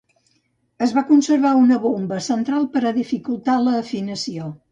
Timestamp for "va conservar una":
0.99-1.77